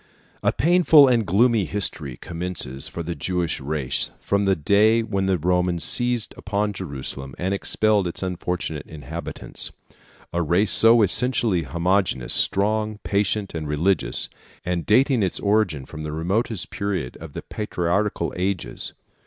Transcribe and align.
A 0.41 0.51
painful 0.51 1.07
and 1.07 1.27
gloomy 1.27 1.65
history 1.65 2.17
commences 2.17 2.87
for 2.87 3.03
the 3.03 3.13
Jewish 3.13 3.59
race 3.59 4.09
from 4.19 4.45
the 4.45 4.55
day 4.55 5.03
when 5.03 5.27
the 5.27 5.37
Romans 5.37 5.83
seized 5.83 6.33
upon 6.35 6.73
Jerusalem 6.73 7.35
and 7.37 7.53
expelled 7.53 8.07
its 8.07 8.23
unfortunate 8.23 8.87
inhabitants, 8.87 9.71
a 10.33 10.41
race 10.41 10.71
so 10.71 11.03
essentially 11.03 11.61
homogeneous, 11.61 12.33
strong, 12.33 12.97
patient, 13.03 13.53
and 13.53 13.67
religious, 13.67 14.27
and 14.65 14.87
dating 14.87 15.21
its 15.21 15.39
origin 15.39 15.85
from 15.85 16.01
the 16.01 16.11
remotest 16.11 16.71
period 16.71 17.15
of 17.21 17.33
the 17.33 17.43
patriarchal 17.43 18.33
ages. 18.35 18.95